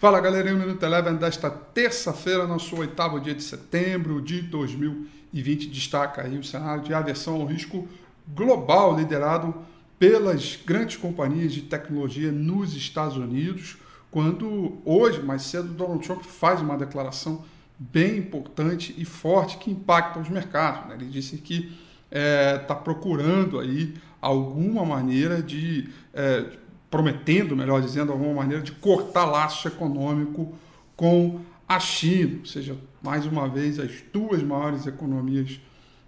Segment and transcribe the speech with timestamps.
[0.00, 5.70] Fala galerinha, o Minuto Eleven desta terça-feira, nosso oitavo dia de setembro de 2020.
[5.70, 7.88] Destaca aí o cenário de aversão ao risco
[8.28, 9.52] global, liderado
[9.98, 13.76] pelas grandes companhias de tecnologia nos Estados Unidos,
[14.08, 17.44] quando hoje, mais cedo, Donald Trump faz uma declaração
[17.76, 20.90] bem importante e forte que impacta os mercados.
[20.90, 20.94] Né?
[20.94, 21.76] Ele disse que
[22.08, 26.44] está é, tá procurando aí alguma maneira de é,
[26.90, 30.54] prometendo, melhor dizendo, alguma maneira de cortar laço econômico
[30.96, 35.60] com a China, ou seja, mais uma vez as duas maiores economias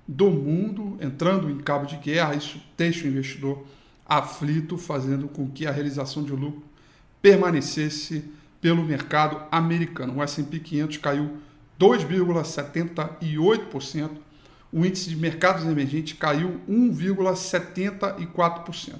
[0.09, 3.65] do mundo entrando em cabo de guerra, isso deixa o investidor
[4.07, 6.65] aflito, fazendo com que a realização de lucro
[7.23, 8.25] permanecesse
[8.61, 10.17] pelo mercado americano.
[10.17, 11.37] O S&P 500 caiu
[11.79, 14.11] 2,78%,
[14.73, 18.95] o índice de mercados emergentes caiu 1,74%.